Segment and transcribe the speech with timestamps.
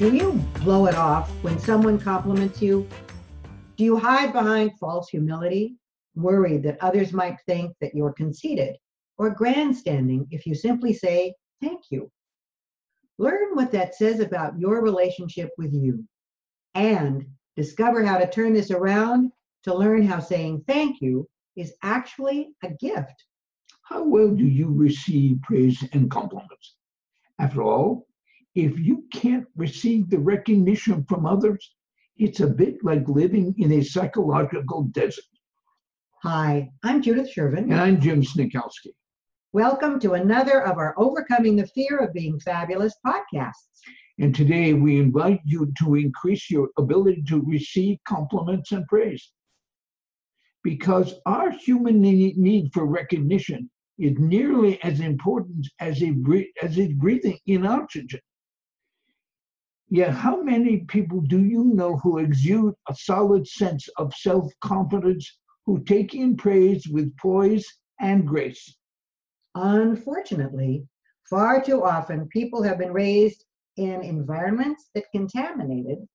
[0.00, 2.88] Do you blow it off when someone compliments you?
[3.76, 5.76] Do you hide behind false humility,
[6.14, 8.76] worried that others might think that you're conceited
[9.18, 12.10] or grandstanding if you simply say thank you?
[13.18, 16.02] Learn what that says about your relationship with you
[16.74, 19.30] and discover how to turn this around
[19.64, 23.26] to learn how saying thank you is actually a gift.
[23.82, 26.76] How well do you receive praise and compliments?
[27.38, 28.06] After all,
[28.56, 31.76] if you can't receive the recognition from others,
[32.16, 35.24] it's a bit like living in a psychological desert.
[36.24, 37.70] Hi, I'm Judith Sherven.
[37.70, 38.92] And I'm Jim Sniechowski.
[39.52, 43.68] Welcome to another of our Overcoming the Fear of Being Fabulous podcasts.
[44.18, 49.30] And today we invite you to increase your ability to receive compliments and praise.
[50.64, 56.12] Because our human need for recognition is nearly as important as, a,
[56.62, 58.20] as is breathing in oxygen.
[59.92, 65.40] Yet, how many people do you know who exude a solid sense of self confidence,
[65.66, 67.66] who take in praise with poise
[68.00, 68.76] and grace?
[69.56, 70.86] Unfortunately,
[71.28, 73.44] far too often people have been raised
[73.78, 76.06] in environments that contaminated,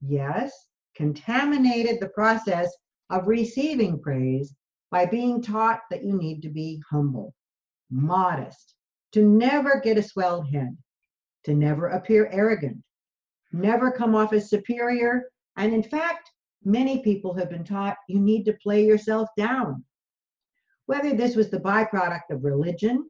[0.00, 0.52] yes,
[0.96, 2.68] contaminated the process
[3.10, 4.56] of receiving praise
[4.90, 7.32] by being taught that you need to be humble,
[7.92, 8.74] modest,
[9.12, 10.76] to never get a swelled head,
[11.44, 12.82] to never appear arrogant,
[13.52, 15.24] never come off as superior.
[15.56, 16.30] And in fact,
[16.64, 19.84] many people have been taught you need to play yourself down.
[20.86, 23.08] Whether this was the byproduct of religion,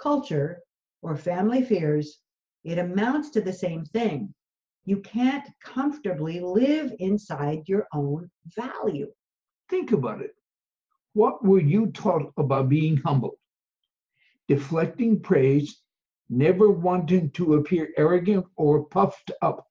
[0.00, 0.60] culture,
[1.02, 2.20] or family fears,
[2.64, 4.34] it amounts to the same thing.
[4.84, 9.12] You can't comfortably live inside your own value.
[9.68, 10.34] Think about it.
[11.12, 13.38] What were you taught about being humble?
[14.46, 15.82] Deflecting praise,
[16.30, 19.66] never wanting to appear arrogant or puffed up.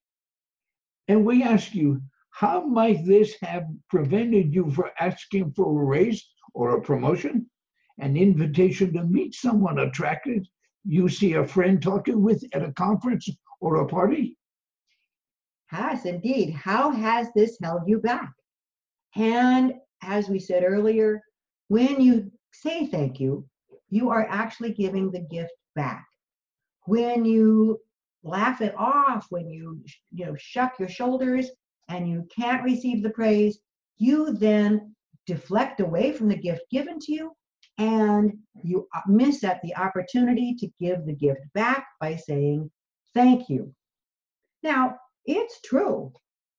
[1.08, 2.02] And we ask you,
[2.32, 7.50] how might this have prevented you from asking for a raise or a promotion,
[8.00, 10.44] an invitation to meet someone attractive
[10.88, 14.38] you see a friend talking with at a conference or a party?
[15.68, 16.54] Has indeed.
[16.54, 18.32] How has this held you back?
[19.16, 21.22] And as we said earlier,
[21.68, 23.46] when you say thank you,
[23.90, 26.06] you are actually giving the gift back.
[26.86, 27.80] When you
[28.24, 31.50] laugh it off, when you you know shuck your shoulders
[31.90, 33.60] and you can't receive the praise,
[33.98, 34.94] you then
[35.26, 37.32] deflect away from the gift given to you
[37.78, 38.34] and
[38.64, 42.70] you uh, miss at the opportunity to give the gift back by saying
[43.14, 43.74] thank you.
[44.64, 46.12] Now, it's true.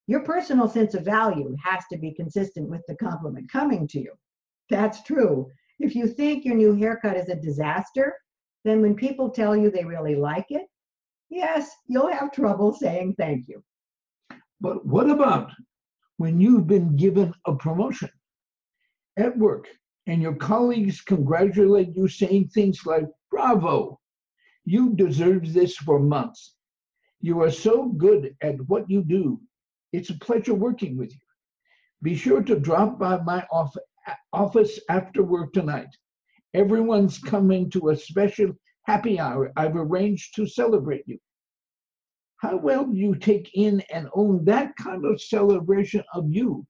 [0.06, 4.12] Your personal sense of value has to be consistent with the compliment coming to you.
[4.70, 5.50] That's true.
[5.78, 8.14] If you think your new haircut is a disaster,
[8.64, 10.66] then when people tell you they really like it,
[11.30, 13.62] yes, you'll have trouble saying thank you.
[14.60, 15.50] But what about
[16.16, 18.10] when you've been given a promotion
[19.16, 19.68] at work
[20.06, 24.00] and your colleagues congratulate you, saying things like, Bravo,
[24.64, 26.54] you deserved this for months.
[27.20, 29.40] You are so good at what you do.
[29.92, 31.20] It's a pleasure working with you.
[32.02, 33.46] Be sure to drop by my
[34.32, 35.88] office after work tonight.
[36.54, 38.52] Everyone's coming to a special
[38.88, 41.18] happy hour I've arranged to celebrate you.
[42.38, 46.66] How well do you take in and own that kind of celebration of you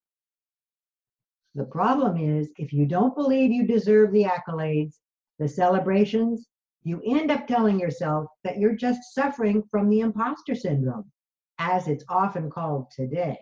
[1.58, 4.98] the problem is, if you don't believe you deserve the accolades,
[5.40, 6.46] the celebrations,
[6.84, 11.10] you end up telling yourself that you're just suffering from the imposter syndrome,
[11.58, 13.38] as it's often called today.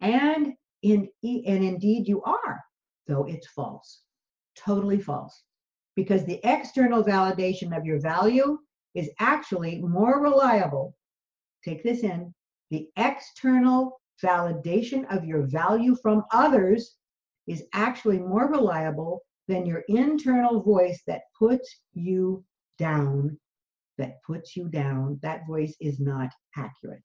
[0.00, 2.64] And in and indeed you are,
[3.06, 4.00] though it's false.
[4.56, 5.42] Totally false.
[5.96, 8.58] Because the external validation of your value
[8.94, 10.94] is actually more reliable.
[11.64, 12.34] Take this in.
[12.70, 16.96] The external validation of your value from others
[17.46, 22.44] is actually more reliable than your internal voice that puts you
[22.78, 23.38] down.
[23.98, 25.18] That puts you down.
[25.22, 27.02] That voice is not accurate.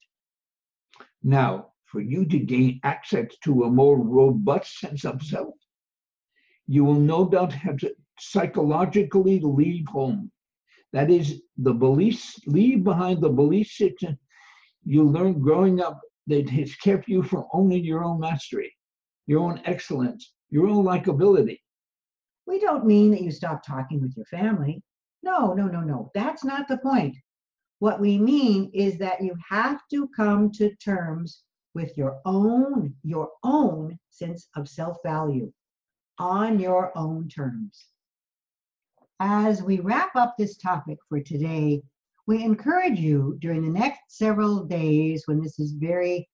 [1.24, 5.56] Now, for you to gain access to a more robust sense of self,
[6.68, 10.32] you will no doubt have to psychologically leave home.
[10.94, 14.18] That is, the beliefs, leave behind the belief system
[14.84, 18.74] you learned growing up that has kept you from owning your own mastery
[19.28, 21.60] your own excellence, your own likability.
[22.48, 24.82] We don't mean that you stop talking with your family.
[25.24, 26.12] No, no, no, no.
[26.14, 27.16] That's not the point.
[27.80, 33.30] What we mean is that you have to come to terms with your own your
[33.44, 35.52] own sense of self-value
[36.20, 37.86] on your own terms.
[39.24, 41.84] As we wrap up this topic for today,
[42.26, 46.28] we encourage you during the next several days when this is very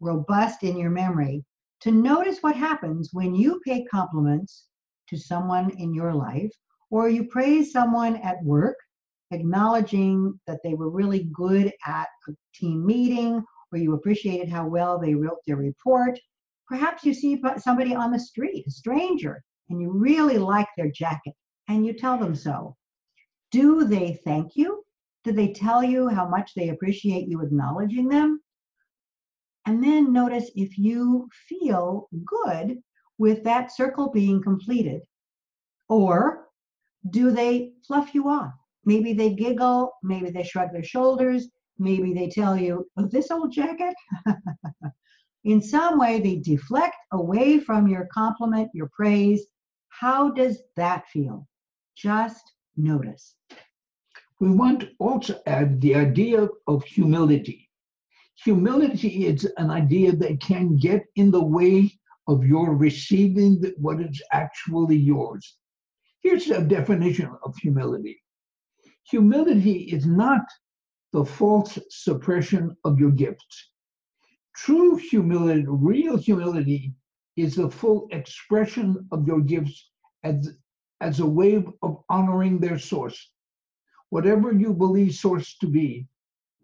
[0.00, 1.44] robust in your memory
[1.82, 4.66] to notice what happens when you pay compliments
[5.08, 6.50] to someone in your life
[6.90, 8.76] or you praise someone at work,
[9.30, 13.40] acknowledging that they were really good at a team meeting
[13.70, 16.18] or you appreciated how well they wrote their report.
[16.66, 19.40] Perhaps you see somebody on the street, a stranger,
[19.70, 21.34] and you really like their jacket
[21.68, 22.76] and you tell them so.
[23.50, 24.84] Do they thank you?
[25.24, 28.40] Do they tell you how much they appreciate you acknowledging them?
[29.66, 32.78] And then notice if you feel good
[33.18, 35.02] with that circle being completed.
[35.88, 36.48] Or
[37.10, 38.52] do they fluff you off?
[38.84, 41.48] Maybe they giggle, maybe they shrug their shoulders,
[41.78, 43.94] maybe they tell you, oh, this old jacket?
[45.44, 49.46] In some way, they deflect away from your compliment, your praise.
[49.88, 51.46] How does that feel?
[51.96, 53.34] Just notice.
[54.40, 57.68] We want also add the idea of humility.
[58.44, 61.92] Humility is an idea that can get in the way
[62.26, 65.56] of your receiving what is actually yours.
[66.22, 68.22] Here's a definition of humility
[69.04, 70.42] humility is not
[71.12, 73.70] the false suppression of your gifts.
[74.56, 76.94] True humility, real humility,
[77.36, 79.90] is the full expression of your gifts
[80.24, 80.56] as,
[81.02, 83.30] as a way of honoring their source.
[84.10, 86.06] Whatever you believe source to be,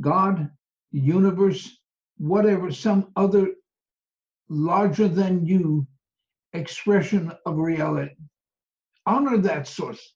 [0.01, 0.49] God,
[0.93, 1.79] the universe,
[2.19, 3.49] whatever, some other
[4.49, 5.87] larger than you
[6.53, 8.15] expression of reality.
[9.07, 10.15] Honor that source.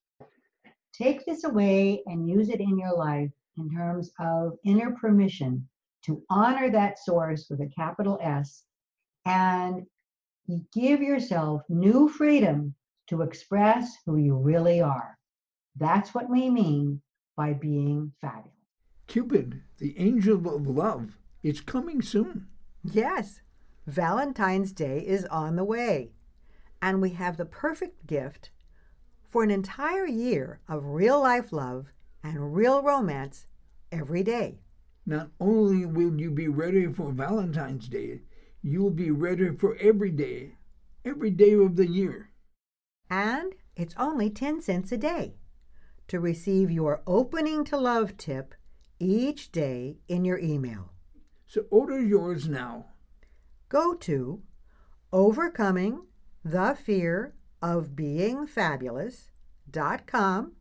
[0.95, 5.69] Take this away and use it in your life in terms of inner permission
[6.05, 8.65] to honor that source with a capital S
[9.25, 9.85] and
[10.73, 12.75] give yourself new freedom
[13.13, 15.19] to express who you really are.
[15.77, 17.03] That's what we mean
[17.37, 18.49] by being fabulous.
[19.07, 22.47] Cupid, the angel of love, is coming soon.
[22.83, 23.43] Yes,
[23.87, 26.13] Valentine's Day is on the way,
[26.81, 28.51] and we have the perfect gift
[29.29, 31.93] for an entire year of real life love
[32.25, 33.47] and real romance
[33.91, 34.61] every day.
[35.05, 38.23] Not only will you be ready for Valentine's Day,
[38.63, 40.55] you will be ready for every day,
[41.05, 42.31] every day of the year.
[43.13, 45.35] And it's only 10 cents a day
[46.09, 48.55] to receive your opening to love tip
[48.99, 50.95] each day in your email.
[51.45, 52.87] So order yours now.
[53.69, 54.41] Go to
[55.13, 56.07] overcoming
[56.43, 60.53] the fear of being fabulous.com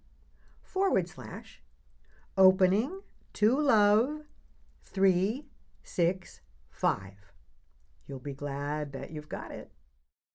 [0.61, 1.61] forward slash
[2.37, 2.99] opening
[3.31, 4.23] to love
[4.83, 7.13] 365.
[8.07, 9.71] You'll be glad that you've got it.